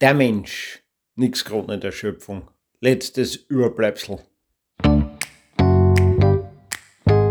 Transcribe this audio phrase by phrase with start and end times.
[0.00, 0.84] Der Mensch,
[1.16, 2.48] nix Krone der Schöpfung,
[2.78, 4.20] letztes Überbleibsel.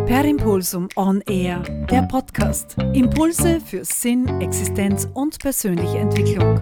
[0.05, 2.75] Per Impulsum On Air, der Podcast.
[2.93, 6.61] Impulse für Sinn, Existenz und persönliche Entwicklung.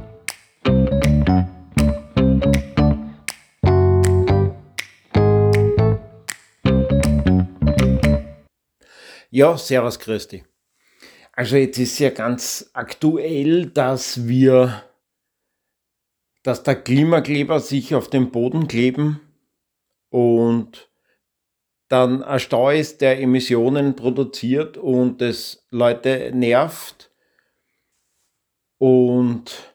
[9.32, 10.44] Ja, servus, Christi.
[11.32, 14.84] Also jetzt ist ja ganz aktuell, dass wir
[16.46, 19.20] dass der Klimakleber sich auf den Boden kleben
[20.12, 20.92] und
[21.88, 27.10] dann ein Stau ist, der Emissionen produziert und es Leute nervt
[28.78, 29.74] und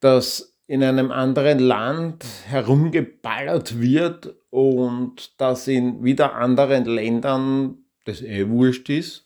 [0.00, 8.48] dass in einem anderen Land herumgeballert wird und dass in wieder anderen Ländern das eh
[8.48, 9.24] wurscht ist.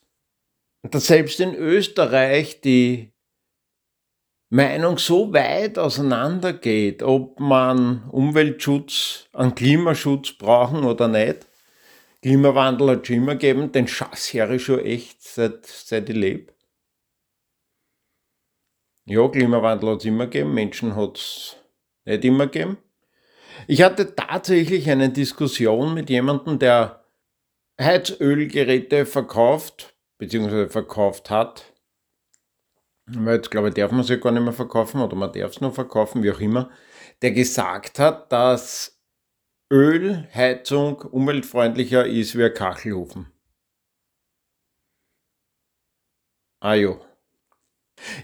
[0.83, 3.12] Dass selbst in Österreich die
[4.55, 11.47] Meinung so weit auseinandergeht, ob man Umweltschutz, an Klimaschutz brauchen oder nicht.
[12.21, 16.53] Klimawandel hat schon immer gegeben, den Schass her ich schon echt, seit, seit ich lebe.
[19.07, 21.57] Ja, Klimawandel hat es immer gegeben, Menschen hat es
[22.05, 22.77] nicht immer gegeben.
[23.67, 27.07] Ich hatte tatsächlich eine Diskussion mit jemandem, der
[27.81, 31.72] Heizölgeräte verkauft, beziehungsweise verkauft hat,
[33.07, 35.53] weil jetzt glaube ich, darf man es ja gar nicht mehr verkaufen oder man darf
[35.53, 36.71] es nur verkaufen, wie auch immer,
[37.23, 38.99] der gesagt hat, dass
[39.73, 43.29] Ölheizung umweltfreundlicher ist wie ein Kachelofen.
[46.61, 47.01] Ah jo.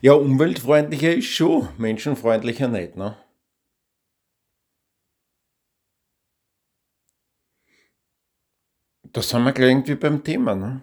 [0.00, 3.16] Ja, umweltfreundlicher ist schon, menschenfreundlicher nicht, ne?
[9.12, 10.80] Das haben wir gleich irgendwie beim Thema, ne?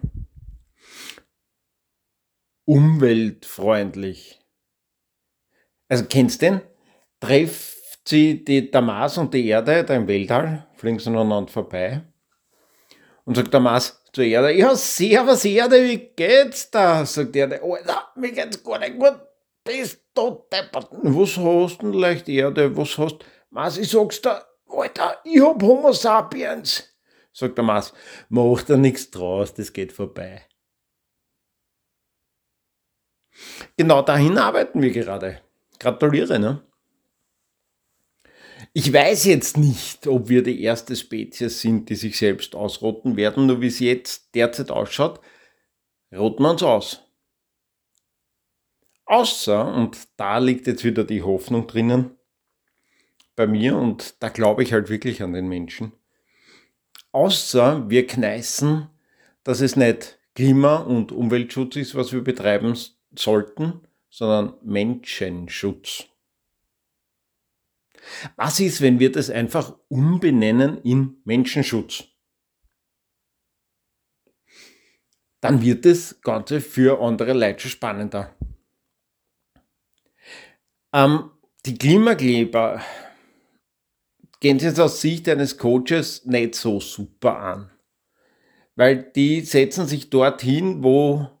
[2.66, 4.38] Umweltfreundlich.
[5.88, 6.60] Also kennst du den?
[7.20, 12.02] Trefft sie die, der Mars und die Erde da im Weltall, fliegen sie aneinander vorbei.
[13.24, 17.04] Und sagt der Mars zur Erde, ja, servus Erde, wie geht's da?
[17.06, 19.18] Sagt die Erde, Alter, mir geht's gar nicht gut,
[19.64, 20.88] bist du deppert.
[20.90, 23.24] Was hast denn leicht Erde, was hast?
[23.50, 26.84] Mars, ich sag's dir, Alter, ich hab Homo sapiens.
[27.32, 27.92] Sagt der Mars,
[28.28, 30.42] mach da nichts draus, das geht vorbei.
[33.76, 35.40] Genau dahin arbeiten wir gerade.
[35.78, 36.62] Gratuliere, ne?
[38.72, 43.46] Ich weiß jetzt nicht, ob wir die erste Spezies sind, die sich selbst ausrotten werden,
[43.46, 45.20] nur wie es jetzt derzeit ausschaut,
[46.14, 47.02] rotten wir uns aus.
[49.06, 52.16] Außer, und da liegt jetzt wieder die Hoffnung drinnen,
[53.34, 55.92] bei mir, und da glaube ich halt wirklich an den Menschen,
[57.12, 58.88] außer wir kneißen,
[59.44, 62.76] dass es nicht Klima- und Umweltschutz ist, was wir betreiben,
[63.18, 66.06] sollten, sondern Menschenschutz.
[68.36, 72.04] Was ist, wenn wir das einfach umbenennen in Menschenschutz?
[75.40, 78.34] Dann wird das Ganze für andere Leute schon spannender.
[80.92, 81.30] Ähm,
[81.66, 82.80] die Klimakleber
[84.40, 87.70] gehen jetzt aus Sicht eines Coaches nicht so super an.
[88.76, 91.35] Weil die setzen sich dorthin, wo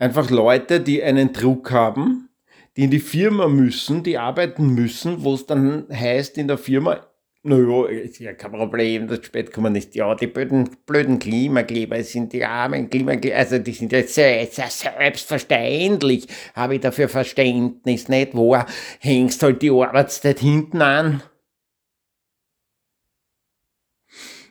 [0.00, 2.30] einfach Leute, die einen Druck haben,
[2.76, 7.06] die in die Firma müssen, die arbeiten müssen, wo es dann heißt in der Firma,
[7.42, 9.94] naja, ist ja kein Problem, das spät kommen nicht.
[9.94, 16.74] Ja, die blöden, blöden Klimakleber sind die armen Klimakleber, also die sind ja selbstverständlich, habe
[16.74, 18.66] ich dafür Verständnis, nicht wahr?
[18.98, 21.22] Hängst halt die Arbeitszeit hinten an.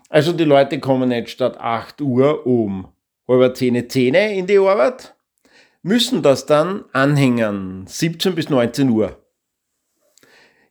[0.09, 2.87] Also die Leute kommen nicht statt 8 Uhr um
[3.27, 5.15] halber 10, 10 in die Arbeit,
[5.81, 9.23] müssen das dann anhängen, 17 bis 19 Uhr.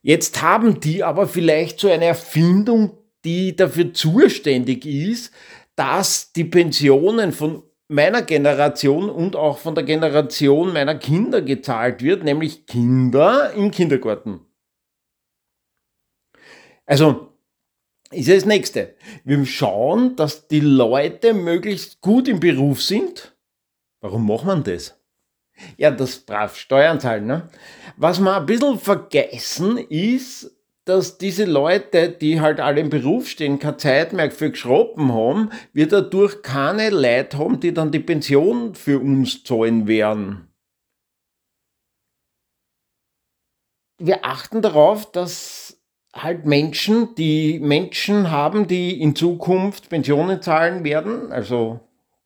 [0.02, 5.32] Jetzt haben die aber vielleicht so eine Erfindung, die dafür zuständig ist,
[5.74, 12.22] dass die Pensionen von meiner Generation und auch von der Generation meiner Kinder gezahlt wird,
[12.22, 14.40] nämlich Kinder im Kindergarten.
[16.86, 17.32] Also,
[18.10, 18.96] ist das nächste.
[19.24, 23.36] Wir schauen, dass die Leute möglichst gut im Beruf sind.
[24.00, 24.97] Warum macht man das?
[25.76, 27.26] Ja, das brav Steuern zahlen.
[27.26, 27.48] Ne?
[27.96, 30.54] Was wir ein bisschen vergessen ist,
[30.88, 35.50] dass diese Leute, die halt alle im Beruf stehen, keine Zeit mehr für Geschroppen haben,
[35.74, 40.48] wir dadurch keine Leute haben, die dann die Pension für uns zahlen werden.
[44.00, 45.78] Wir achten darauf, dass
[46.14, 51.80] halt Menschen, die Menschen haben, die in Zukunft Pensionen zahlen werden, also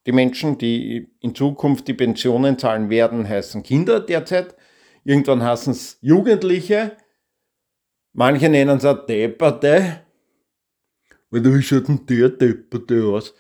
[0.07, 4.57] die Menschen, die in Zukunft die Pensionen zahlen werden, heißen Kinder derzeit.
[5.05, 6.97] Irgendwann heißen es Jugendliche.
[8.13, 10.03] Manche nennen es auch Depperte.
[11.31, 13.35] Weil wie schaut denn der Depperte aus?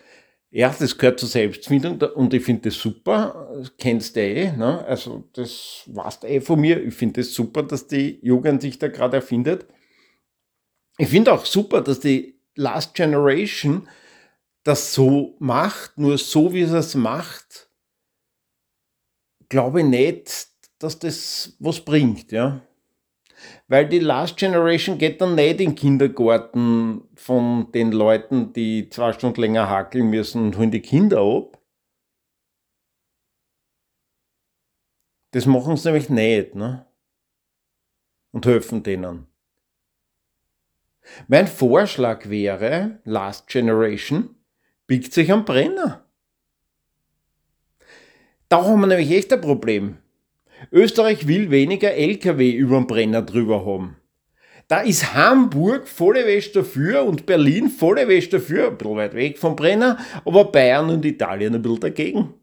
[0.55, 4.85] Ja, das gehört zur Selbstfindung und ich finde das super, das kennst du eh, ne?
[4.85, 8.89] also das weißt eh von mir, ich finde das super, dass die Jugend sich da
[8.89, 9.67] gerade erfindet.
[10.99, 13.89] Ich finde auch super, dass die Last Generation
[14.65, 17.71] das so macht, nur so wie es es macht,
[19.49, 20.49] glaube ich nicht,
[20.79, 22.63] dass das was bringt, ja.
[23.67, 29.13] Weil die Last Generation geht dann nicht in den Kindergarten von den Leuten, die zwei
[29.13, 31.59] Stunden länger hakeln müssen und holen die Kinder ab.
[35.33, 36.87] Das machen sie nämlich nicht, ne?
[38.33, 39.27] Und helfen denen.
[41.27, 44.37] Mein Vorschlag wäre, Last Generation,
[44.87, 46.05] biegt sich am Brenner.
[48.49, 49.99] Da haben wir nämlich echt ein Problem.
[50.71, 53.97] Österreich will weniger LKW über den Brenner drüber haben.
[54.69, 59.39] Da ist Hamburg volle Wäsche dafür und Berlin volle Wäsche dafür, ein bisschen weit weg
[59.39, 62.35] vom Brenner, aber Bayern und Italien ein bisschen dagegen.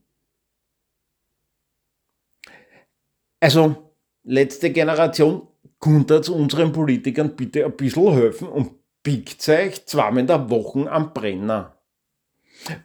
[3.39, 3.93] Also,
[4.23, 5.47] letzte Generation,
[5.79, 11.13] könnte unseren Politikern bitte ein bisschen helfen und biegt euch zweimal in der Woche am
[11.13, 11.78] Brenner.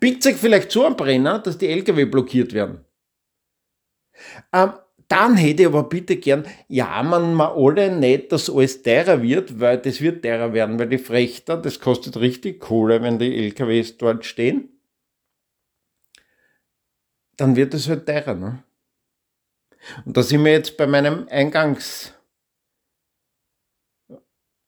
[0.00, 2.84] Biegt euch vielleicht so am Brenner, dass die LKW blockiert werden.
[4.52, 4.72] Ähm,
[5.08, 9.60] dann hätte ich aber bitte gern, ja, man mal alle nicht, dass alles teurer wird,
[9.60, 13.98] weil das wird teurer werden, weil die Frechter, das kostet richtig Kohle, wenn die LKWs
[13.98, 14.70] dort stehen.
[17.36, 18.64] Dann wird es halt teurer, ne?
[20.06, 22.14] Und da sind wir jetzt bei meinem Eingangs,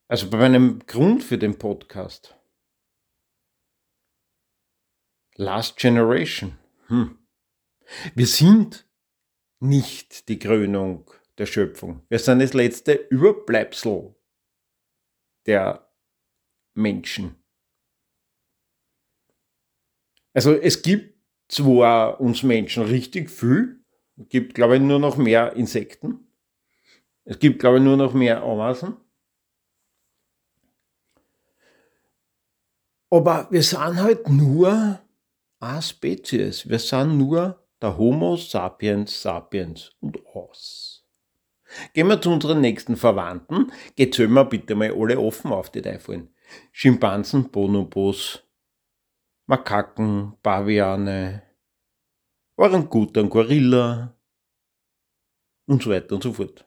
[0.08, 2.35] also bei meinem Grund für den Podcast.
[5.36, 6.58] Last Generation.
[6.88, 7.18] Hm.
[8.14, 8.88] Wir sind
[9.60, 12.02] nicht die Krönung der Schöpfung.
[12.08, 14.14] Wir sind das letzte Überbleibsel
[15.46, 15.88] der
[16.74, 17.36] Menschen.
[20.32, 21.16] Also es gibt
[21.48, 23.82] zwar uns Menschen richtig viel,
[24.16, 26.26] es gibt glaube ich nur noch mehr Insekten,
[27.24, 28.96] es gibt glaube ich nur noch mehr Ameisen,
[33.08, 35.00] aber wir sind halt nur
[35.60, 41.04] eine Spezies, wir sind nur der Homo sapiens sapiens und aus.
[41.92, 43.72] Gehen wir zu unseren nächsten Verwandten.
[43.96, 46.30] Gezählen wir bitte mal alle offen auf die Teifeln.
[46.72, 48.44] Schimpansen, Bonobos,
[49.46, 51.42] Makaken, Paviane,
[52.56, 54.16] Orangutan, Gorilla
[55.66, 56.64] und so weiter und so fort.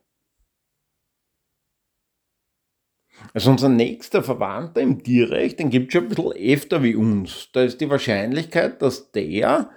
[3.33, 7.49] Also unser nächster Verwandter im Tierreich, den gibt es schon ein bisschen öfter wie uns.
[7.53, 9.69] Da ist die Wahrscheinlichkeit, dass der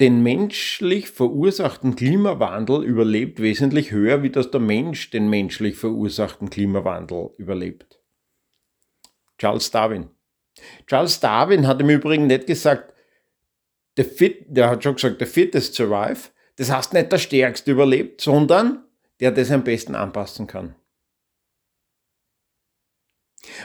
[0.00, 7.30] den menschlich verursachten Klimawandel überlebt wesentlich höher, wie dass der Mensch den menschlich verursachten Klimawandel
[7.36, 8.00] überlebt.
[9.38, 10.10] Charles Darwin.
[10.86, 12.92] Charles Darwin hat im Übrigen nicht gesagt,
[13.96, 16.30] the fit, der hat schon gesagt, the fittest survive.
[16.56, 18.84] Das heißt nicht der Stärkste überlebt, sondern
[19.20, 20.74] der das am besten anpassen kann.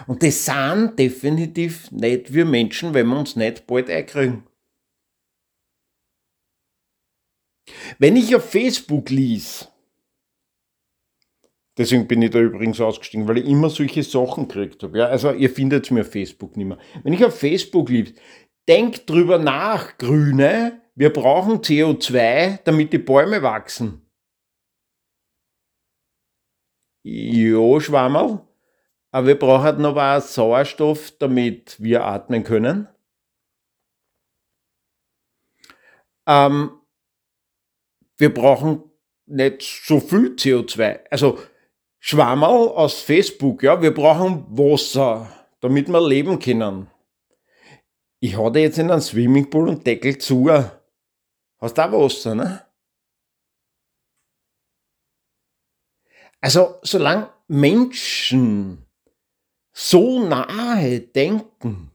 [0.08, 4.44] Und das sind definitiv nicht wir Menschen, wenn wir uns nicht bald einkriegen.
[7.98, 9.72] Wenn ich auf Facebook lies,
[11.78, 15.00] deswegen bin ich da übrigens ausgestiegen, weil ich immer solche Sachen gekriegt habe.
[15.00, 15.06] Ja?
[15.06, 16.80] Also ihr findet es mir auf Facebook nicht mehr.
[17.04, 18.14] Wenn ich auf Facebook lies,
[18.68, 24.06] denkt drüber nach, Grüne, wir brauchen CO2, damit die Bäume wachsen.
[27.04, 28.45] Jo, Schwammerl,
[29.11, 32.87] aber wir brauchen noch auch Sauerstoff, damit wir atmen können.
[36.28, 36.80] Ähm,
[38.18, 38.83] wir brauchen
[39.25, 41.06] nicht so viel CO2.
[41.09, 41.39] Also
[41.99, 45.28] Schwammerl aus Facebook, ja, wir brauchen Wasser,
[45.59, 46.87] damit wir leben können.
[48.19, 50.49] Ich hatte jetzt in einem Swimmingpool und Deckel zu.
[50.49, 52.66] Hast du auch Wasser, ne?
[56.42, 58.89] Also, solange Menschen
[59.81, 61.90] so nahe denken,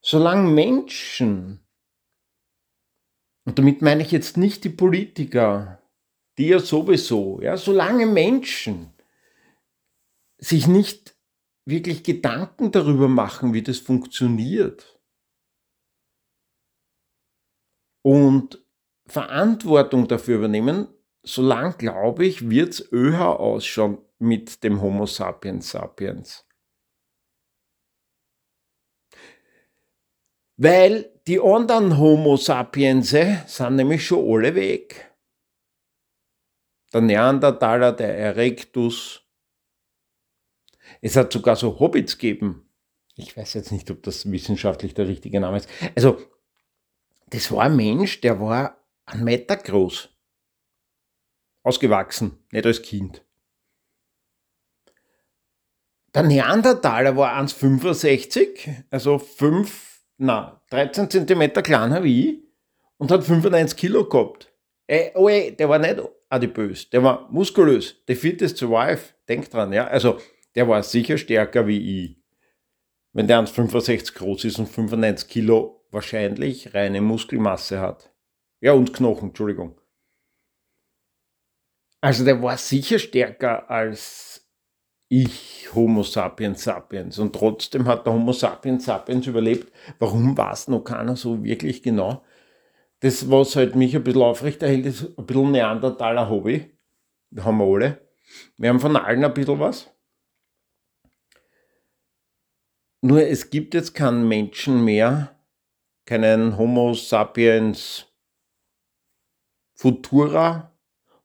[0.00, 1.60] solange Menschen
[3.44, 5.82] und damit meine ich jetzt nicht die Politiker,
[6.38, 8.94] die ja sowieso, ja, solange Menschen
[10.38, 11.14] sich nicht
[11.66, 14.98] wirklich Gedanken darüber machen, wie das funktioniert
[18.02, 18.64] und
[19.06, 20.88] Verantwortung dafür übernehmen,
[21.22, 26.47] solange, glaube ich, wird es öher ausschauen mit dem Homo sapiens sapiens.
[30.58, 35.14] Weil die anderen Homo sapiens sind nämlich schon alle weg.
[36.92, 39.22] Der Neandertaler, der Erectus,
[41.00, 42.68] Es hat sogar so Hobbits gegeben.
[43.14, 45.68] Ich weiß jetzt nicht, ob das wissenschaftlich der richtige Name ist.
[45.94, 46.20] Also,
[47.30, 50.08] das war ein Mensch, der war ein Meter groß.
[51.62, 53.22] Ausgewachsen, nicht als Kind.
[56.14, 59.87] Der Neandertaler war 1,65, also 5,
[60.18, 62.42] na, 13 cm kleiner wie ich
[62.98, 64.52] und hat 95 Kilo gehabt.
[64.86, 69.72] Ey, oh ey, der war nicht adipös, der war muskulös, the fittest survive, denk dran,
[69.72, 69.86] ja.
[69.86, 70.18] Also,
[70.54, 72.18] der war sicher stärker wie ich.
[73.12, 78.12] Wenn der 1,65 groß ist und 95 Kilo wahrscheinlich reine Muskelmasse hat.
[78.60, 79.80] Ja, und Knochen, Entschuldigung.
[82.00, 84.47] Also der war sicher stärker als
[85.08, 87.18] ich, Homo sapiens sapiens.
[87.18, 89.72] Und trotzdem hat der Homo sapiens sapiens überlebt.
[89.98, 92.24] Warum weiß noch keiner so wirklich genau?
[93.00, 96.76] Das, was halt mich ein bisschen aufrechterhält, ist ein bisschen Neandertaler Hobby.
[97.30, 98.08] Das haben wir alle.
[98.56, 99.90] Wir haben von allen ein bisschen was.
[103.00, 105.40] Nur es gibt jetzt keinen Menschen mehr,
[106.04, 108.06] keinen Homo sapiens
[109.74, 110.76] futura,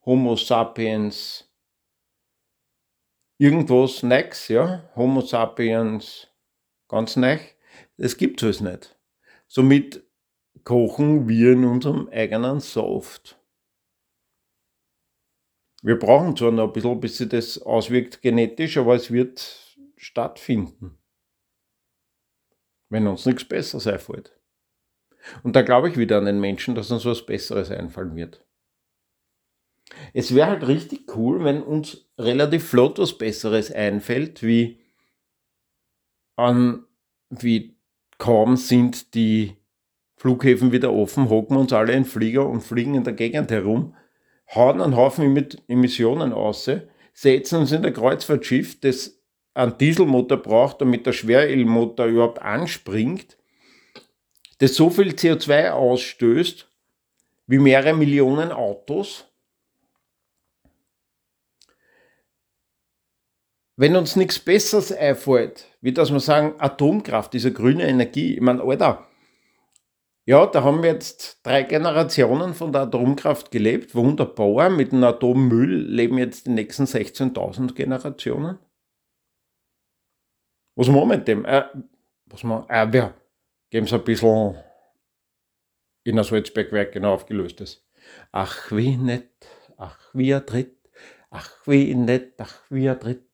[0.05, 1.51] Homo sapiens
[3.37, 6.27] irgendwas Neues, ja, Homo sapiens
[6.87, 7.39] ganz neu.
[7.97, 8.97] Das gibt es nicht.
[9.47, 10.03] Somit
[10.63, 13.39] kochen wir in unserem eigenen Soft.
[15.81, 20.97] Wir brauchen zwar noch ein bisschen, bis sich das auswirkt genetisch, aber es wird stattfinden.
[22.89, 24.39] Wenn uns nichts Besseres einfällt.
[25.43, 28.45] Und da glaube ich wieder an den Menschen, dass uns was Besseres einfallen wird.
[30.13, 34.79] Es wäre halt richtig cool, wenn uns relativ flott was Besseres einfällt, wie
[36.35, 36.85] an,
[37.29, 37.75] wie
[38.17, 39.57] kaum sind die
[40.15, 43.95] Flughäfen wieder offen, hocken uns alle in Flieger und fliegen in der Gegend herum,
[44.53, 46.69] hauen einen Haufen Emissionen aus,
[47.13, 49.19] setzen uns in ein Kreuzfahrtschiff, das
[49.53, 53.37] einen Dieselmotor braucht, damit der Schwerölmotor überhaupt anspringt,
[54.59, 56.69] das so viel CO2 ausstößt
[57.47, 59.25] wie mehrere Millionen Autos.
[63.75, 68.61] Wenn uns nichts Besseres einfällt, wie dass wir sagen, Atomkraft, diese grüne Energie, ich meine,
[68.61, 69.07] Alter,
[70.25, 75.85] ja, da haben wir jetzt drei Generationen von der Atomkraft gelebt, wunderbar, mit dem Atommüll
[75.87, 78.59] leben jetzt die nächsten 16.000 Generationen.
[80.75, 81.43] Was machen wir mit dem?
[81.43, 81.65] Äh,
[82.25, 83.13] was machen äh, wir?
[83.69, 84.55] Geben Sie ein bisschen
[86.03, 87.85] in ein Salzbergwerk genau aufgelöstes.
[88.31, 90.77] Ach, wie nett, ach, wie er tritt,
[91.31, 93.32] ach, wie nett, ach, wie er tritt.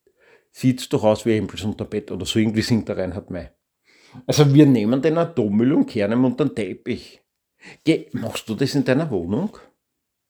[0.52, 3.50] Sieht's doch aus wie Hempels unter Bett oder so irgendwie singt der Reinhard May.
[4.26, 7.22] Also wir nehmen den Atommüll und kehren ihn unter den Teppich.
[7.84, 9.58] Geh, machst du das in deiner Wohnung?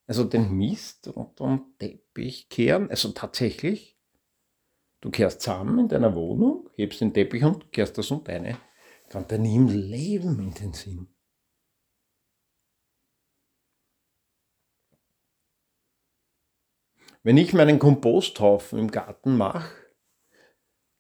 [0.07, 2.89] Also den Mist unter den Teppich kehren?
[2.89, 3.97] Also tatsächlich?
[5.01, 8.57] Du kehrst zusammen in deiner Wohnung, hebst den Teppich und kehrst das um deine.
[9.07, 11.07] Kann dir nie im Leben in den Sinn.
[17.23, 19.69] Wenn ich meinen Komposthaufen im Garten mache,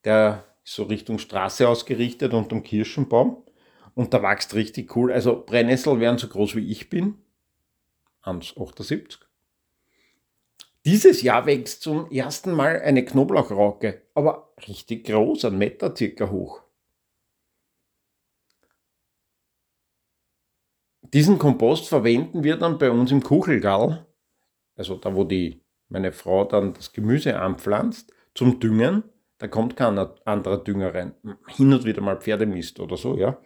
[0.09, 3.43] der ist so Richtung Straße ausgerichtet unterm Kirschenbaum
[3.95, 5.13] und da wächst richtig cool.
[5.13, 7.15] Also Brennnessel wären so groß wie ich bin,
[8.23, 9.19] 1,78
[10.85, 16.63] dieses Jahr wächst zum ersten Mal eine Knoblauchrauke, aber richtig groß, ein Meter circa hoch.
[21.01, 24.05] Diesen Kompost verwenden wir dann bei uns im Kuchelgall,
[24.75, 29.03] also da wo die, meine Frau dann das Gemüse anpflanzt, zum Düngen.
[29.39, 31.15] Da kommt kein anderer Dünger rein.
[31.47, 33.39] Hin und wieder mal Pferdemist oder so, ja.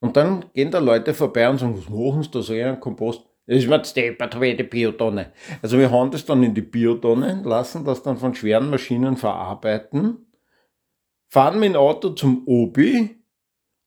[0.00, 3.26] Und dann gehen da Leute vorbei und sagen, was machen sie da so einen Kompost?
[3.46, 5.32] Das wird steppert wie die Biotonne.
[5.60, 10.26] Also wir hauen das dann in die Biotonne, lassen das dann von schweren Maschinen verarbeiten,
[11.28, 13.22] fahren mit dem Auto zum Obi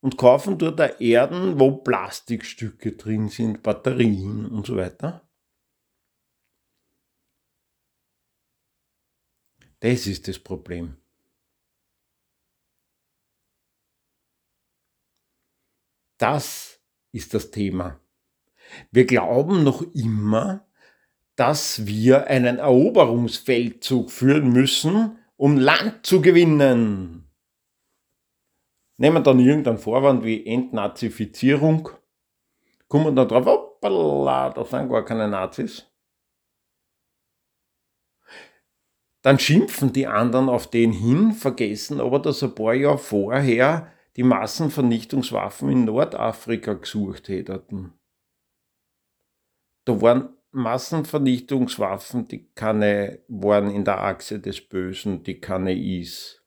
[0.02, 5.27] und kaufen dort Erden, wo Plastikstücke drin sind, Batterien und so weiter.
[9.88, 10.98] Das ist das Problem.
[16.18, 16.82] Das
[17.14, 17.98] ist das Thema.
[18.92, 20.68] Wir glauben noch immer,
[21.38, 27.32] dass wir einen Eroberungsfeldzug führen müssen, um Land zu gewinnen.
[28.98, 31.88] Nehmen wir dann irgendeinen Vorwand wie Entnazifizierung,
[32.90, 35.90] kommen dann drauf, hoppala, da sind gar keine Nazis.
[39.28, 44.24] Dann schimpfen die anderen auf den hin, vergessen aber, dass ein paar Jahre vorher die
[44.24, 47.92] Massenvernichtungswaffen in Nordafrika gesucht hätten.
[49.84, 56.42] Da waren Massenvernichtungswaffen, die keine waren in der Achse des Bösen, die keine ist.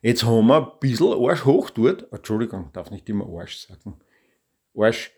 [0.00, 2.10] Jetzt haben wir ein bisschen Arsch hoch dort.
[2.10, 4.00] Entschuldigung, darf nicht immer Arsch sagen.
[4.74, 5.12] Arsch.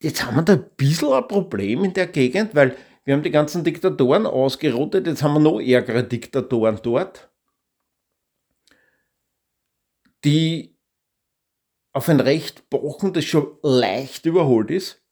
[0.00, 2.76] Jetzt haben wir da ein bisschen ein Problem in der Gegend, weil
[3.06, 7.30] wir haben die ganzen Diktatoren ausgerottet, jetzt haben wir noch ärgere Diktatoren dort,
[10.24, 10.76] die
[11.92, 15.02] auf ein Recht pochen, das schon leicht überholt ist.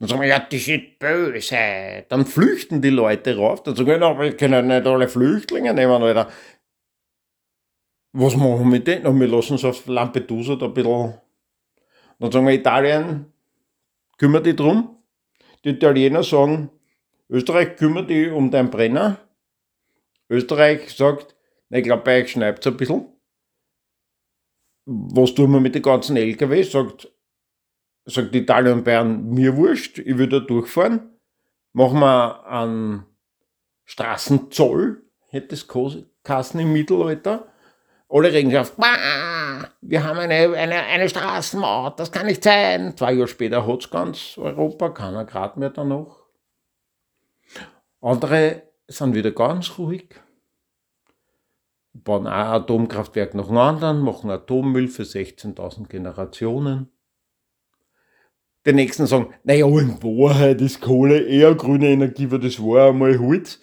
[0.00, 2.04] Dann sagen wir, ja, die sind böse.
[2.08, 3.62] Dann flüchten die Leute rauf.
[3.62, 6.28] Dann sagen wir, na, wir können nicht alle Flüchtlinge nehmen, Alter.
[8.12, 9.20] Was machen wir mit denen?
[9.20, 11.14] wir lassen es auf Lampedusa da ein bisschen.
[12.18, 13.31] Dann sagen wir, Italien,
[14.18, 15.02] kümmert dich drum.
[15.64, 16.70] Die Italiener sagen,
[17.28, 19.18] Österreich kümmert dich um deinen Brenner.
[20.28, 21.36] Österreich sagt,
[21.70, 23.06] ich glaube, bei euch schneit es ein bisschen.
[24.84, 26.62] Was tun wir mit den ganzen LKW?
[26.62, 27.12] Sagt,
[28.04, 31.18] sagt Italien und Bayern, mir wurscht, ich will da durchfahren.
[31.72, 33.06] Machen wir einen
[33.84, 35.68] Straßenzoll, hätte es
[36.22, 37.51] Kassen im Mittelalter.
[38.14, 42.94] Alle regen sich auf, wir haben eine, eine, eine Straßenmaut, das kann nicht sein.
[42.94, 46.22] Zwei Jahre später hat es ganz Europa, keiner Grad mehr da noch.
[48.02, 50.20] Andere sind wieder ganz ruhig,
[51.94, 56.90] bauen ein Atomkraftwerk nach dem anderen, machen Atommüll für 16.000 Generationen.
[58.66, 63.18] Die nächsten sagen, naja, in Wahrheit ist Kohle eher grüne Energie, weil das war einmal
[63.18, 63.60] Holz.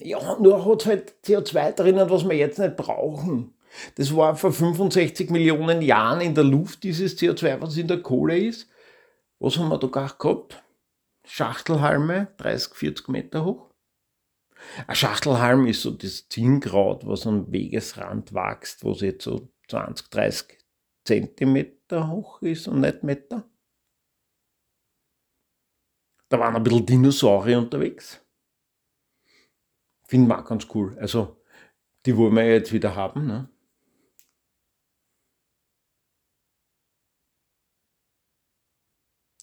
[0.00, 3.54] Ja, nur hat halt CO2 drinnen, was wir jetzt nicht brauchen.
[3.96, 8.38] Das war vor 65 Millionen Jahren in der Luft, dieses CO2, was in der Kohle
[8.38, 8.68] ist.
[9.38, 10.62] Was haben wir da gar gehabt?
[11.24, 13.70] Schachtelhalme, 30, 40 Meter hoch.
[14.86, 20.58] Ein Schachtelhalm ist so das Zinkraut, was am Wegesrand wächst, was jetzt so 20, 30
[21.04, 23.48] Zentimeter hoch ist und nicht Meter.
[26.28, 28.20] Da waren ein bisschen Dinosaurier unterwegs.
[30.10, 30.98] Finden wir auch ganz cool.
[30.98, 31.40] Also,
[32.04, 33.28] die wollen wir jetzt wieder haben.
[33.28, 33.48] Ne?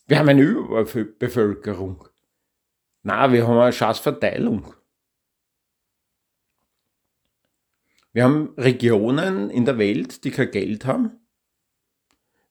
[0.07, 2.09] Wir haben eine Überbevölkerung.
[3.01, 4.73] Na, wir haben eine Schatzverteilung.
[8.11, 11.17] Wir haben Regionen in der Welt, die kein Geld haben.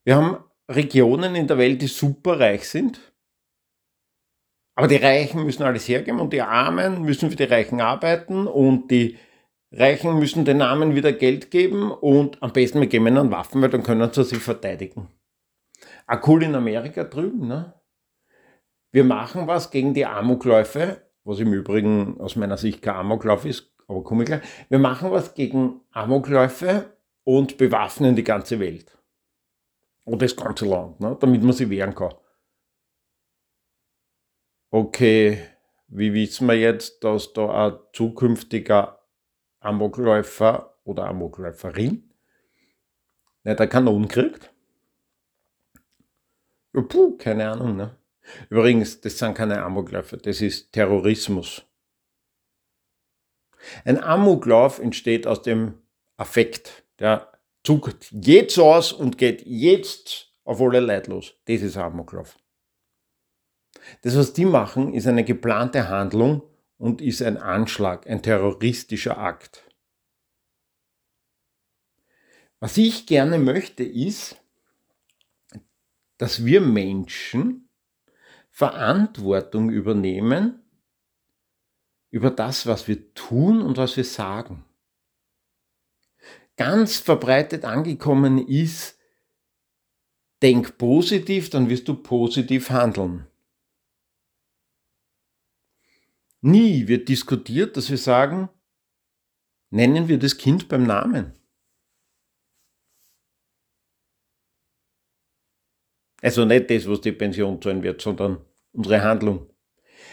[0.04, 2.98] Wir haben Regionen in der Welt, die superreich sind.
[4.76, 8.90] Aber die Reichen müssen alles hergeben und die Armen müssen für die Reichen arbeiten und
[8.90, 9.16] die
[9.72, 13.70] Reichen müssen den Armen wieder Geld geben und am besten wir geben ihnen Waffen, weil
[13.70, 15.08] dann können sie sich verteidigen.
[16.06, 17.74] Auch cool in Amerika drüben, ne?
[18.92, 23.74] Wir machen was gegen die Amokläufe, was im Übrigen aus meiner Sicht kein Amoklauf ist,
[23.88, 24.42] aber komme ich gleich.
[24.68, 28.96] Wir machen was gegen Amokläufe und bewaffnen die ganze Welt.
[30.04, 31.16] Und das ganze Land, ne?
[31.18, 32.14] damit man sie wehren kann.
[34.70, 35.42] Okay,
[35.88, 39.00] wie wissen wir jetzt, dass da ein zukünftiger
[39.60, 42.12] Amokläufer oder Amokläuferin
[43.44, 44.52] nicht eine Kanone kriegt?
[46.74, 47.76] Ja, puh, keine Ahnung.
[47.76, 47.96] Ne?
[48.50, 51.62] Übrigens, das sind keine Amokläufer, das ist Terrorismus.
[53.84, 55.74] Ein Amoklauf entsteht aus dem
[56.16, 56.84] Affekt.
[56.98, 57.32] Der
[57.64, 61.34] Zug jetzt aus und geht jetzt auf alle Leute los.
[61.46, 62.36] Das ist Amoklauf.
[64.02, 66.42] Das, was die machen, ist eine geplante Handlung
[66.78, 69.64] und ist ein Anschlag, ein terroristischer Akt.
[72.60, 74.36] Was ich gerne möchte, ist,
[76.18, 77.68] dass wir Menschen
[78.50, 80.62] Verantwortung übernehmen
[82.10, 84.64] über das, was wir tun und was wir sagen.
[86.56, 88.98] Ganz verbreitet angekommen ist,
[90.42, 93.26] denk positiv, dann wirst du positiv handeln.
[96.42, 98.48] Nie wird diskutiert, dass wir sagen,
[99.70, 101.32] nennen wir das Kind beim Namen.
[106.22, 109.50] Also nicht das, was die Pension zahlen wird, sondern unsere Handlung.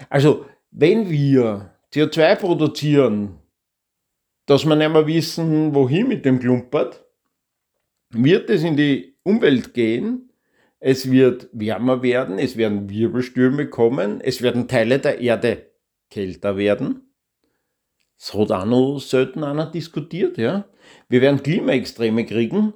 [0.10, 3.40] Also, wenn wir CO2 produzieren,
[4.46, 7.06] dass wir nicht mehr wissen, wohin mit dem Klumpert,
[8.10, 10.32] wird es in die Umwelt gehen,
[10.80, 15.73] es wird wärmer werden, es werden Wirbelstürme kommen, es werden Teile der Erde
[16.14, 17.14] kälter werden.
[18.18, 20.66] Das hat auch noch selten einer diskutiert, ja.
[21.10, 22.74] Wir werden Klimaextreme kriegen.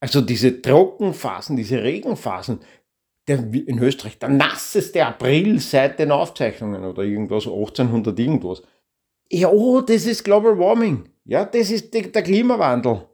[0.00, 2.60] Also diese Trockenphasen, diese Regenphasen,
[3.26, 8.62] der, in Österreich der nasseste April seit den Aufzeichnungen oder irgendwas, 1800 irgendwas.
[9.30, 11.08] Ja, oh, das ist Global Warming.
[11.24, 13.08] Ja, das ist der Klimawandel.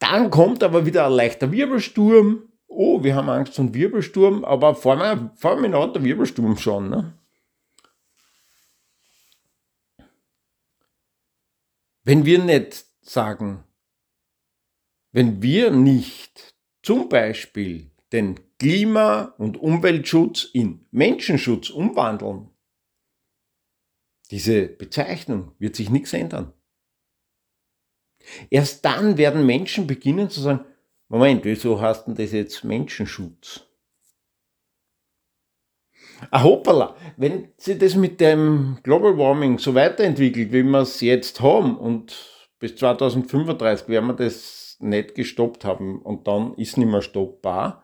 [0.00, 2.49] Dann kommt aber wieder ein leichter Wirbelsturm.
[2.72, 6.88] Oh, wir haben Angst vor Wirbelsturm, aber vor mir, vor mir hat der Wirbelsturm schon.
[6.88, 7.12] Ne?
[12.04, 13.64] Wenn wir nicht sagen,
[15.10, 22.50] wenn wir nicht zum Beispiel den Klima- und Umweltschutz in Menschenschutz umwandeln,
[24.30, 26.52] diese Bezeichnung wird sich nichts ändern.
[28.48, 30.64] Erst dann werden Menschen beginnen zu sagen,
[31.10, 33.66] Moment, wieso hast du das jetzt Menschenschutz?
[36.30, 41.40] Ah, hoppala, wenn sich das mit dem Global Warming so weiterentwickelt, wie wir es jetzt
[41.40, 47.02] haben und bis 2035 werden wir das nicht gestoppt haben und dann ist nicht mehr
[47.02, 47.82] stoppbar.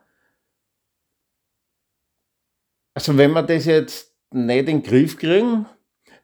[2.94, 5.66] Also wenn wir das jetzt nicht in den Griff kriegen,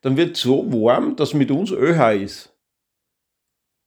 [0.02, 2.56] dann wird es so warm, dass mit uns ÖH ist.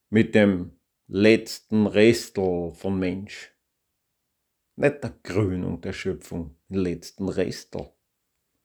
[0.10, 0.75] Mit dem
[1.08, 3.52] letzten Restel von Mensch.
[4.76, 7.94] Nicht der Krönung der Schöpfung, den letzten Restel.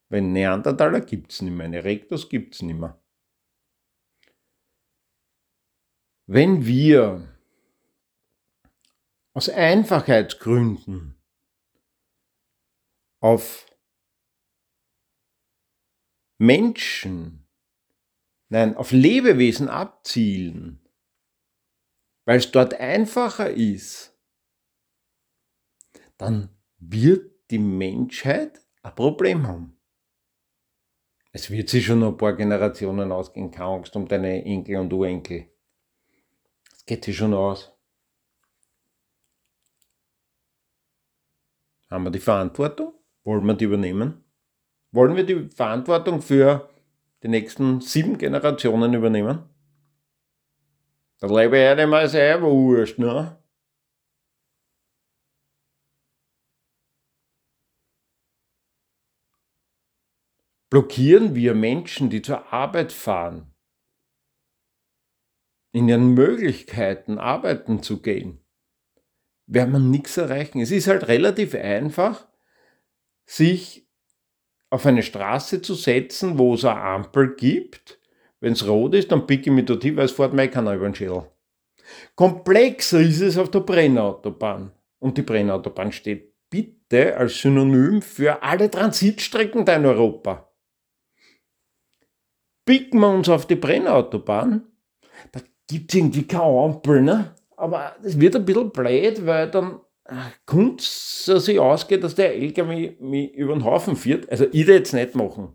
[0.09, 3.01] Wenn Neandertaler gibt es nicht mehr, Erectus gibt es nicht mehr.
[6.27, 7.29] Wenn wir
[9.33, 11.17] aus Einfachheitsgründen
[13.21, 13.67] auf
[16.39, 17.47] Menschen,
[18.49, 20.89] nein, auf Lebewesen abzielen,
[22.31, 24.17] weil es dort einfacher ist,
[26.17, 29.77] dann wird die Menschheit ein Problem haben.
[31.33, 35.51] Es wird sich schon ein paar Generationen ausgehen, keine Angst um deine Enkel und Urenkel.
[36.73, 37.73] Es geht sich schon aus.
[41.91, 42.93] Haben wir die Verantwortung?
[43.25, 44.25] Wollen wir die übernehmen?
[44.93, 46.71] Wollen wir die Verantwortung für
[47.25, 49.51] die nächsten sieben Generationen übernehmen?
[51.21, 53.37] Da lebe ich nicht mal selber wurscht, ne?
[60.71, 63.53] Blockieren wir Menschen, die zur Arbeit fahren,
[65.73, 68.43] in ihren Möglichkeiten arbeiten zu gehen,
[69.47, 70.61] werden wir nichts erreichen.
[70.61, 72.29] Es ist halt relativ einfach,
[73.27, 73.89] sich
[74.71, 78.00] auf eine Straße zu setzen, wo es eine Ampel gibt.
[78.41, 80.75] Wenn es rot ist, dann picke ich mich dort hin, weil es fährt mir keiner
[80.75, 81.25] über den Schädel.
[82.15, 84.73] Komplexer ist es auf der Brennautobahn.
[84.99, 90.51] Und die Brennautobahn steht bitte als Synonym für alle Transitstrecken in Europa.
[92.67, 94.67] Picken wir uns auf die Brennautobahn,
[95.33, 97.35] da gibt es irgendwie keine Ampel, ne?
[97.61, 99.81] aber es wird ein bisschen blöd, weil dann
[100.47, 104.29] könnte es sich ausgehen, dass der LKW mich über den Haufen fährt.
[104.31, 105.55] Also ich will jetzt nicht machen.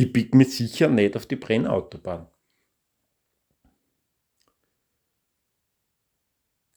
[0.00, 2.26] Ich biege mich sicher nicht auf die Brennautobahn.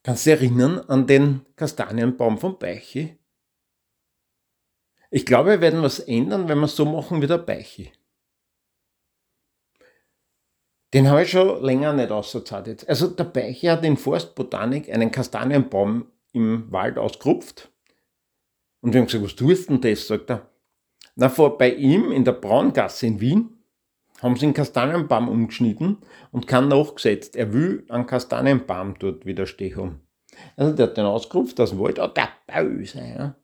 [0.03, 3.17] Kannst du dich erinnern an den Kastanienbaum von Beichi?
[5.09, 7.93] Ich glaube, wir werden was ändern, wenn wir es so machen wie der Beichi.
[10.93, 12.89] Den habe ich schon länger nicht ausgezahlt jetzt.
[12.89, 17.71] Also der Beiche hat in Forstbotanik einen Kastanienbaum im Wald ausgerupft.
[18.81, 20.07] Und wir haben gesagt, was tust du denn das?
[20.07, 20.52] Sagt er.
[21.15, 23.49] Na, vor bei ihm in der Braungasse in Wien
[24.21, 25.97] haben sie einen Kastanienbaum umgeschnitten
[26.31, 27.35] und keinen nachgesetzt.
[27.35, 30.01] Er will einen Kastanienbaum dort wieder stehen haben.
[30.55, 32.99] Also der hat den ausgerupft aus dem Wald, oh, der Böse.
[32.99, 33.35] Ja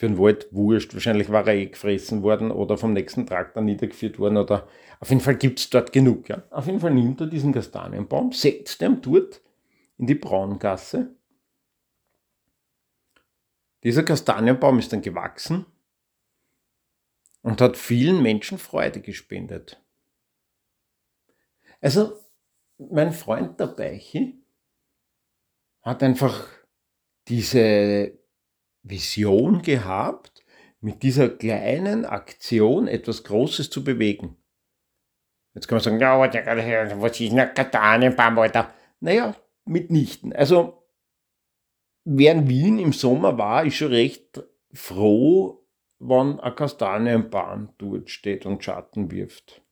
[0.00, 0.94] für den Wald wurscht.
[0.94, 4.66] Wahrscheinlich war er eh gefressen worden oder vom nächsten Traktor niedergeführt worden oder
[4.98, 6.30] auf jeden Fall gibt es dort genug.
[6.30, 6.42] Ja.
[6.50, 9.42] Auf jeden Fall nimmt er diesen Kastanienbaum, setzt ihn dort
[9.98, 11.14] in die Braungasse.
[13.82, 15.66] Dieser Kastanienbaum ist dann gewachsen
[17.42, 19.82] und hat vielen Menschen Freude gespendet.
[21.80, 22.18] Also,
[22.78, 24.34] mein Freund der Beiche
[25.82, 26.46] hat einfach
[27.28, 28.18] diese
[28.82, 30.44] Vision gehabt,
[30.80, 34.36] mit dieser kleinen Aktion etwas Großes zu bewegen.
[35.54, 38.72] Jetzt kann man sagen, ja, was ist eine Katanenbaum, Alter?
[39.00, 40.32] Naja, mitnichten.
[40.32, 40.79] Also,
[42.04, 45.66] in Wien im Sommer war, ist schon recht froh,
[45.98, 49.62] wenn ein Kastanienbaum dort steht und Schatten wirft.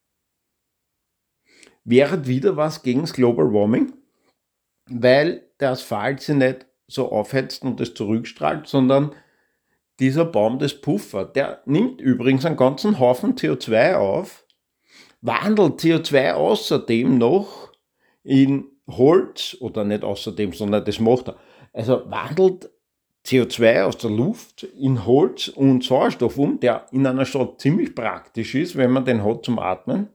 [1.84, 3.94] Wäre wieder was gegen das Global Warming,
[4.86, 9.14] weil der Asphalt sich nicht so aufhetzt und das zurückstrahlt, sondern
[9.98, 14.46] dieser Baum des Puffer, der nimmt übrigens einen ganzen Haufen CO2 auf,
[15.20, 17.72] wandelt CO2 außerdem noch
[18.22, 21.36] in Holz, oder nicht außerdem, sondern das macht er.
[21.72, 22.70] Also wandelt
[23.26, 28.54] CO2 aus der Luft in Holz und Sauerstoff um, der in einer Stadt ziemlich praktisch
[28.54, 30.08] ist, wenn man den hat zum Atmen.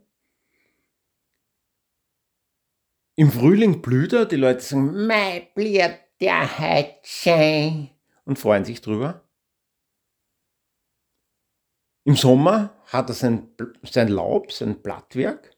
[3.15, 7.89] Im Frühling blüht er, die Leute sagen, mei, blüht der heute
[8.25, 9.21] und freuen sich drüber.
[12.05, 13.49] Im Sommer hat er sein,
[13.83, 15.52] sein Laub, sein Blattwerk.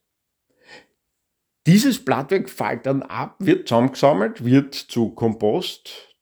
[1.67, 6.15] Dieses Blattwerk fällt dann ab, wird zusammengesammelt, wird zu Kompost,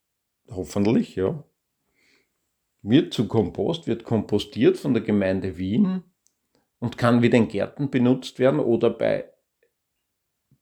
[0.48, 1.44] hoffentlich, ja,
[2.80, 6.02] wird zu Kompost, wird kompostiert von der Gemeinde Wien
[6.78, 9.30] und kann wieder in Gärten benutzt werden oder bei,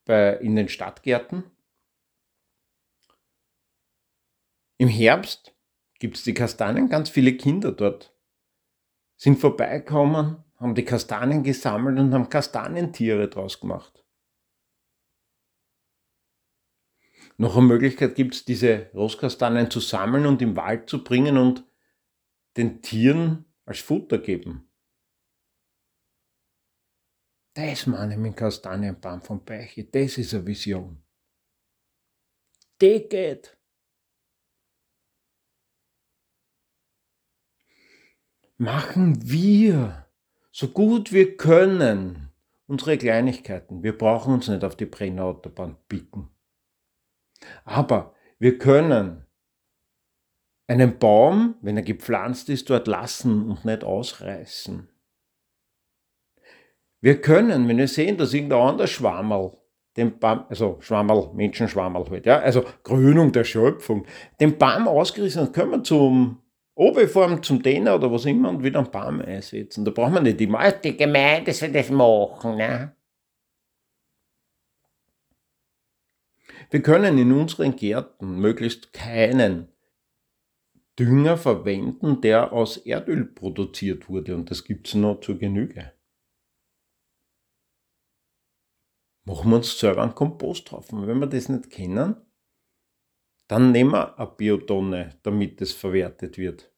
[0.05, 1.45] bei, in den Stadtgärten.
[4.79, 5.55] Im Herbst
[6.01, 8.13] gibt es die Kastanien, ganz viele Kinder dort
[9.17, 14.02] sind vorbeigekommen, haben die Kastanien gesammelt und haben Kastanientiere draus gemacht.
[17.37, 21.65] Noch eine Möglichkeit gibt es, diese Rostkastanien zu sammeln und im Wald zu bringen und
[22.57, 24.69] den Tieren als Futter geben.
[27.55, 31.03] Das meine ich mit Kastanienbaum von Beiche, das ist eine Vision.
[32.81, 33.57] Die geht.
[38.63, 40.07] machen wir
[40.53, 42.31] so gut wir können
[42.67, 43.83] unsere Kleinigkeiten.
[43.83, 46.32] Wir brauchen uns nicht auf die Brennautobahn bieten.
[47.65, 49.27] Aber wir können
[50.67, 54.89] einen Baum, wenn er gepflanzt ist, dort lassen und nicht ausreißen.
[57.01, 59.59] Wir können, wenn wir sehen, dass irgendein anderer Schwammerl,
[59.97, 64.07] den Baum, also Schwammerl, Menschenschwammerl halt, ja, also Grünung der Schöpfung,
[64.41, 66.43] den Baum ausgerissen hat, können wir zum
[66.75, 69.85] Oberform zum Däner oder was immer und wieder einen Baum einsetzen.
[69.85, 72.57] Da braucht man nicht immer, die Gemeinde soll das machen.
[72.57, 72.95] Ne?
[76.73, 79.71] Wir können in unseren Gärten möglichst keinen
[80.99, 85.93] Dünger verwenden, der aus Erdöl produziert wurde und das gibt es noch zur Genüge.
[89.25, 90.91] Machen wir uns selber einen Kompost drauf.
[90.95, 92.17] Und wenn wir das nicht kennen,
[93.49, 96.75] dann nehmen wir eine Biotonne, damit es verwertet wird.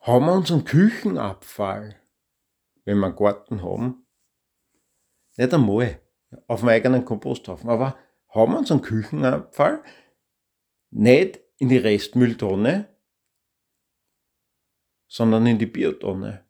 [0.00, 1.98] Haben wir unseren Küchenabfall,
[2.84, 4.04] wenn wir einen Garten haben,
[5.38, 6.00] nicht einmal
[6.46, 7.96] auf dem eigenen Komposthaufen, aber
[8.28, 9.82] haben wir unseren Küchenabfall
[10.90, 12.94] nicht in die Restmülltonne,
[15.06, 16.44] sondern in die Biotonne.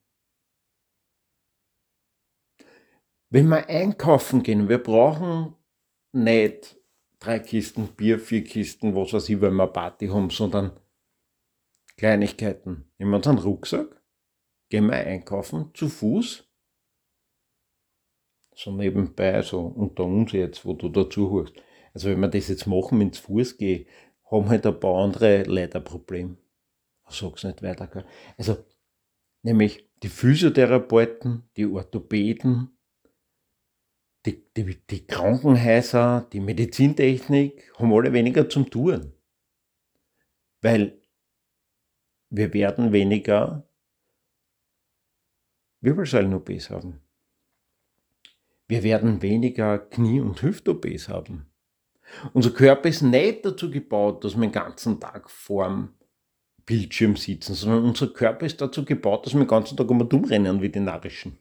[3.31, 5.55] Wenn wir einkaufen gehen, wir brauchen
[6.13, 6.77] nicht
[7.19, 10.81] drei Kisten Bier, vier Kisten, was weiß ich, wenn wir Party haben, sondern
[11.97, 12.91] Kleinigkeiten.
[12.97, 14.03] Nehmen wir unseren Rucksack,
[14.71, 16.48] gehen wir einkaufen, zu Fuß,
[18.59, 21.55] so nebenbei, so unter uns jetzt, wo du dazu hörst.
[21.95, 23.87] Also wenn wir das jetzt machen, zu Fuß gehe,
[24.31, 26.39] haben halt ein paar andere Leute ein Problem.
[27.09, 28.05] Ich sag's nicht weiter.
[28.37, 28.65] Also,
[29.43, 32.77] nämlich die Physiotherapeuten, die Orthopäden,
[34.27, 39.13] die, die, die Krankenhäuser, die Medizintechnik haben alle weniger zum Tun.
[40.61, 41.01] Weil
[42.29, 43.69] wir werden weniger
[45.81, 47.08] Wirbelsäulen-OPs haben.
[48.69, 51.51] Wir werden weniger Knie- und Hüft-OPs haben.
[52.35, 55.95] Unser Körper ist nicht dazu gebaut, dass wir den ganzen Tag vorm
[56.67, 60.25] Bildschirm sitzen, sondern unser Körper ist dazu gebaut, dass wir den ganzen Tag immer dumm
[60.25, 61.39] rennen wie die Narischen.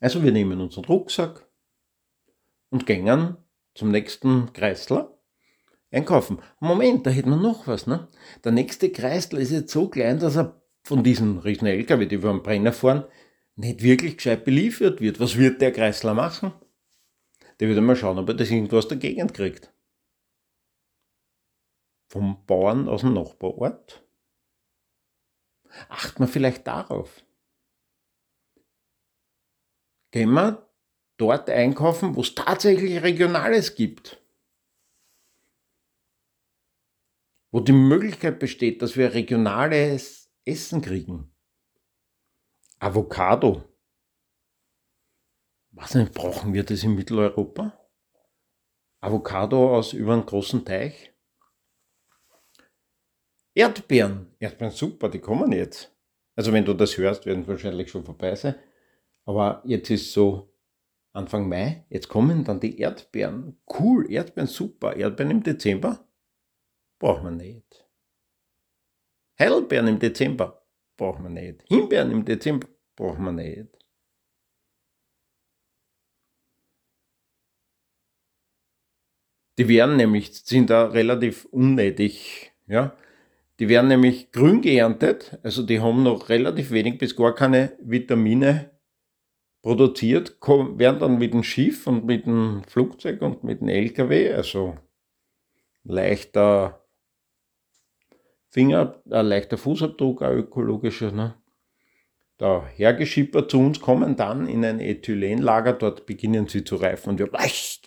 [0.00, 1.48] Also wir nehmen unseren Rucksack
[2.70, 3.36] und gehen
[3.74, 5.16] zum nächsten Kreisler
[5.92, 6.40] einkaufen.
[6.58, 7.86] Moment, da hätten wir noch was.
[7.86, 8.08] Ne?
[8.44, 12.30] Der nächste Kreisler ist jetzt so klein, dass er von diesen riesen LKW, die wir
[12.30, 13.04] am Brenner fahren,
[13.58, 15.18] nicht wirklich gescheit beliefert wird.
[15.18, 16.52] Was wird der Kreisler machen?
[17.58, 19.72] Der wird einmal schauen, ob er das irgendwo aus der Gegend kriegt.
[22.08, 24.06] Vom Bauern aus dem Nachbarort.
[25.88, 27.24] Acht man vielleicht darauf.
[30.12, 30.70] Gehen wir
[31.16, 34.22] dort einkaufen, wo es tatsächlich Regionales gibt.
[37.50, 41.34] Wo die Möglichkeit besteht, dass wir regionales Essen kriegen.
[42.80, 43.64] Avocado.
[45.72, 47.78] Was nicht, brauchen wir das in Mitteleuropa?
[49.00, 51.12] Avocado aus über einen großen Teich?
[53.54, 54.34] Erdbeeren.
[54.38, 55.92] Erdbeeren super, die kommen jetzt.
[56.36, 58.54] Also wenn du das hörst, werden wahrscheinlich schon vorbei sein.
[59.24, 60.54] Aber jetzt ist so
[61.12, 63.60] Anfang Mai, jetzt kommen dann die Erdbeeren.
[63.66, 64.94] Cool, Erdbeeren super.
[64.94, 66.08] Erdbeeren im Dezember?
[67.00, 67.88] Braucht man nicht.
[69.38, 70.64] Heidelbeeren im Dezember?
[70.98, 71.62] Braucht man nicht.
[71.68, 72.68] Himbeeren im Dezember?
[72.96, 73.68] Braucht man nicht.
[79.58, 82.96] Die wären nämlich, sind da relativ unnötig, ja.
[83.58, 88.70] Die werden nämlich grün geerntet, also die haben noch relativ wenig bis gar keine Vitamine
[89.62, 94.76] produziert, werden dann mit dem Schiff und mit dem Flugzeug und mit dem LKW, also
[95.82, 96.87] leichter
[98.58, 101.40] Finger, ein leichter Fußabdruck, ein ökologischer, ne?
[102.38, 107.20] da hergeschippert zu uns, kommen dann in ein Ethylenlager, dort beginnen sie zu reifen und
[107.20, 107.80] wir, das.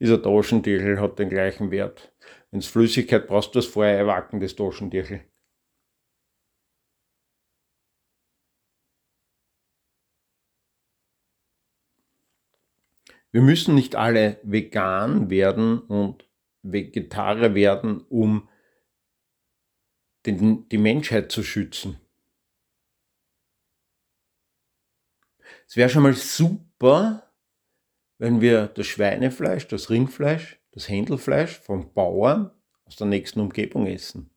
[0.00, 2.10] Dieser Taschentüchel hat den gleichen Wert.
[2.50, 5.20] Wenn es Flüssigkeit brauchst du das vorher erwacken, das Taschentüchel.
[13.30, 16.29] Wir müssen nicht alle vegan werden und
[16.62, 18.48] Vegetarier werden, um
[20.26, 21.98] den, die Menschheit zu schützen.
[25.66, 27.32] Es wäre schon mal super,
[28.18, 32.50] wenn wir das Schweinefleisch, das Rindfleisch, das Händelfleisch vom Bauern
[32.84, 34.30] aus der nächsten Umgebung essen.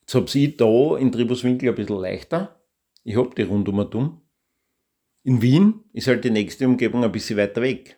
[0.00, 2.60] Jetzt habe ich da in Tribuswinkel ein bisschen leichter.
[3.04, 4.28] Ich habe die rundum und um.
[5.22, 7.97] In Wien ist halt die nächste Umgebung ein bisschen weiter weg.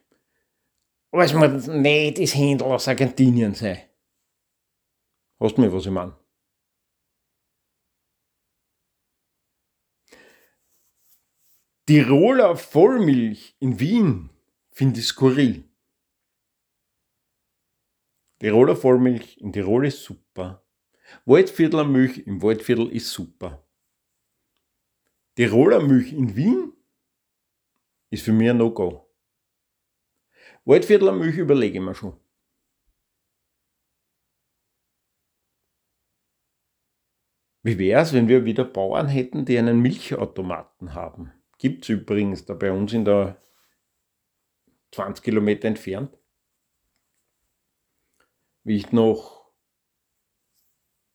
[1.12, 3.82] Es muss nicht das Händel aus Argentinien sein.
[5.40, 6.16] Hast du mir, was ich meine?
[11.86, 14.30] Tiroler Vollmilch in Wien
[14.70, 15.68] finde ich skurril.
[18.38, 20.64] Tiroler Vollmilch in Tirol ist super.
[21.24, 23.66] Waldviertler Milch im Waldviertel ist super.
[25.34, 26.72] Tiroler Milch in Wien
[28.10, 29.09] ist für mich ein No-Go.
[30.64, 32.18] Waldviertler Milch überlege ich mir schon.
[37.62, 41.32] Wie wäre es, wenn wir wieder Bauern hätten, die einen Milchautomaten haben?
[41.58, 43.40] Gibt es übrigens da bei uns in der
[44.92, 46.16] 20 Kilometer entfernt.
[48.64, 49.50] Wie ich noch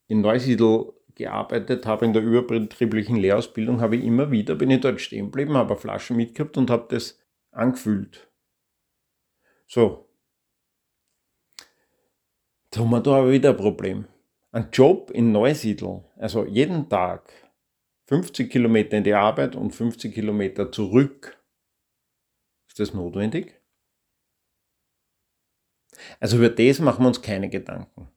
[0.08, 4.99] in Neusiedl gearbeitet habe in der überbetrieblichen Lehrausbildung, habe ich immer wieder, bin ich dort
[5.01, 7.19] stehen geblieben, habe eine Flasche mitgehabt und habe das
[7.51, 8.29] angefüllt.
[9.67, 10.10] So.
[12.65, 14.08] Jetzt haben wir da aber wieder ein Problem.
[14.51, 17.32] Ein Job in Neusiedl, also jeden Tag
[18.08, 21.41] 50 Kilometer in die Arbeit und 50 Kilometer zurück.
[22.67, 23.60] Ist das notwendig?
[26.19, 28.10] Also über das machen wir uns keine Gedanken.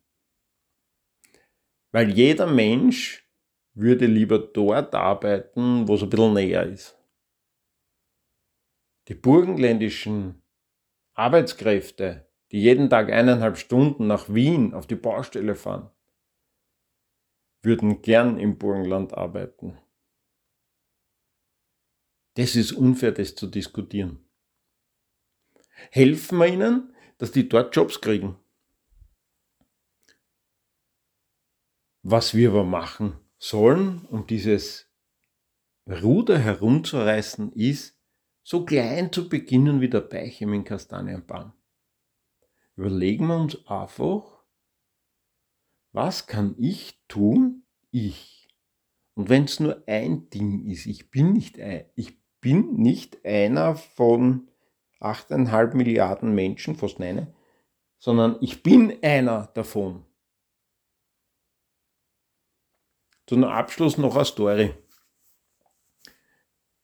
[1.90, 3.28] Weil jeder Mensch
[3.74, 6.98] würde lieber dort arbeiten, wo es ein bisschen näher ist.
[9.08, 10.42] Die burgenländischen
[11.18, 15.90] Arbeitskräfte, die jeden Tag eineinhalb Stunden nach Wien auf die Baustelle fahren,
[17.62, 19.76] würden gern im Burgenland arbeiten.
[22.34, 24.24] Das ist unfair, das zu diskutieren.
[25.90, 28.36] Helfen wir ihnen, dass die dort Jobs kriegen.
[32.02, 34.88] Was wir aber machen sollen, um dieses
[35.88, 37.97] Ruder herumzureißen, ist,
[38.48, 41.52] so klein zu beginnen wie der Beichen im Kastanienbaum.
[42.76, 44.42] Überlegen wir uns einfach,
[45.92, 47.66] was kann ich tun?
[47.90, 48.48] Ich.
[49.12, 53.76] Und wenn es nur ein Ding ist, ich bin nicht ein, ich bin nicht einer
[53.76, 54.50] von
[55.00, 57.34] 8,5 Milliarden Menschen, fast nein,
[57.98, 60.06] sondern ich bin einer davon.
[63.26, 64.74] Zum Abschluss noch eine Story.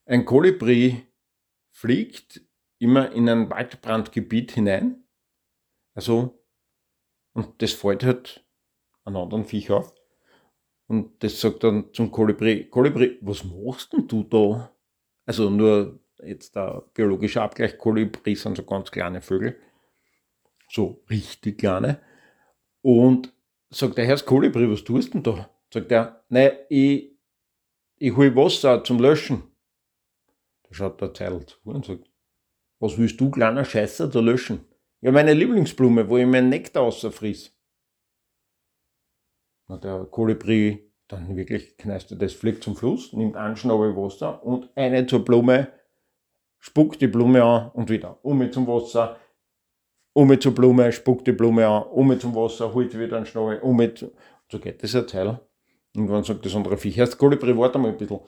[0.05, 1.07] Ein Kolibri
[1.75, 2.41] fliegt
[2.79, 5.03] immer in ein Waldbrandgebiet hinein.
[5.93, 6.41] Also,
[7.33, 8.45] und das fällt halt
[9.03, 9.93] einen anderen Viech auf.
[10.87, 14.71] Und das sagt dann zum Kolibri, Kolibri, was machst denn du da?
[15.25, 19.59] Also nur jetzt der biologische Abgleich, Kolibri sind so ganz kleine Vögel.
[20.69, 22.01] So richtig kleine.
[22.81, 23.33] Und
[23.69, 25.49] sagt der Herr Kolibri, was tust denn da?
[25.73, 27.11] Sagt er, nein, ich,
[27.97, 29.54] ich hole Wasser zum Löschen.
[30.67, 32.09] Da schaut der Zeitl zu und sagt,
[32.79, 34.65] was willst du, kleiner Scheißer, da löschen?
[35.01, 37.55] Ja, meine Lieblingsblume, wo ich meinen Nektar außerfriss.
[39.67, 44.43] Na, der Kolibri dann wirklich kneißt er das, fliegt zum Fluss, nimmt einen Schnabel Wasser
[44.43, 45.67] und eine zur Blume,
[46.57, 48.17] spuckt die Blume an und wieder.
[48.23, 49.17] Um zum Wasser,
[50.13, 53.79] um zur Blume, spuckt die Blume an, um zum Wasser, holt wieder einen Schnabel, um
[54.49, 55.39] So geht das eine Zeit.
[55.93, 58.19] Irgendwann sagt das andere Viech, erst Kolibri, warte mal ein bisschen.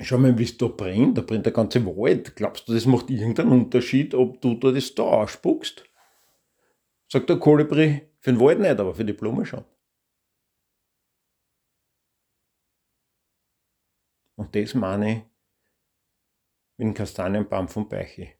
[0.00, 2.36] Schau mal, wie es da brennt, da brennt der ganze Wald.
[2.36, 5.84] Glaubst du, das macht irgendeinen Unterschied, ob du da das da ausspuckst?
[7.08, 9.64] Sagt der Kolibri, für den Wald nicht, aber für die Blume schon.
[14.36, 15.22] Und das meine ich
[16.76, 18.32] mit dem Kastanienbaum vom Beiche.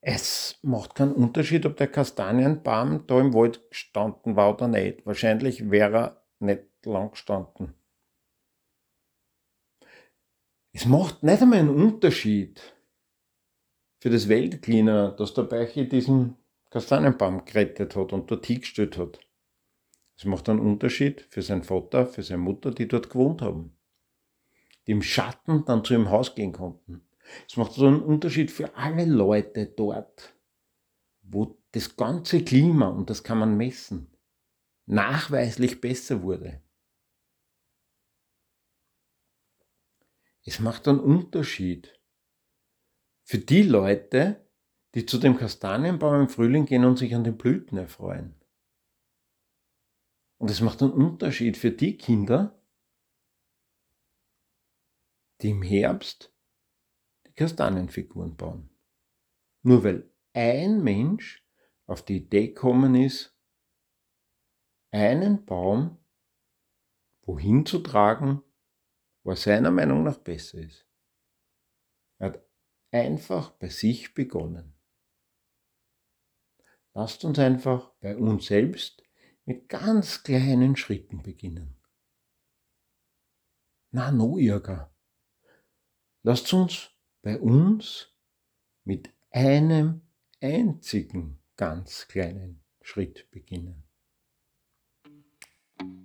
[0.00, 5.06] Es macht keinen Unterschied, ob der Kastanienbaum da im Wald gestanden war oder nicht.
[5.06, 7.74] Wahrscheinlich wäre er nicht lang gestanden.
[10.78, 12.60] Es macht nicht einmal einen Unterschied
[13.98, 16.36] für das Weltklima, dass der Beiche diesen
[16.68, 19.18] Kastanienbaum gerettet hat und dort hingestellt hat.
[20.18, 23.74] Es macht einen Unterschied für seinen Vater, für seine Mutter, die dort gewohnt haben.
[24.86, 27.00] Die im Schatten dann zu ihrem Haus gehen konnten.
[27.48, 30.34] Es macht so einen Unterschied für alle Leute dort,
[31.22, 34.08] wo das ganze Klima, und das kann man messen,
[34.84, 36.60] nachweislich besser wurde.
[40.46, 42.00] Es macht einen Unterschied
[43.24, 44.48] für die Leute,
[44.94, 48.40] die zu dem Kastanienbaum im Frühling gehen und sich an den Blüten erfreuen.
[50.38, 52.62] Und es macht einen Unterschied für die Kinder,
[55.42, 56.32] die im Herbst
[57.26, 58.70] die Kastanienfiguren bauen.
[59.62, 61.44] Nur weil ein Mensch
[61.86, 63.36] auf die Idee gekommen ist,
[64.92, 65.98] einen Baum
[67.22, 68.44] wohin zu tragen,
[69.30, 70.86] er seiner Meinung nach besser ist.
[72.18, 72.46] Er hat
[72.90, 74.74] einfach bei sich begonnen.
[76.94, 79.02] Lasst uns einfach bei uns selbst
[79.44, 81.76] mit ganz kleinen Schritten beginnen.
[83.90, 84.94] Na, no, Irga.
[86.22, 86.90] Lasst uns
[87.22, 88.14] bei uns
[88.84, 90.02] mit einem
[90.40, 93.85] einzigen ganz kleinen Schritt beginnen.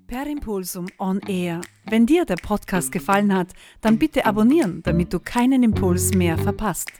[0.07, 1.61] Per Impulsum On Air.
[1.89, 6.91] Wenn dir der Podcast gefallen hat, dann bitte abonnieren, damit du keinen Impuls mehr verpasst.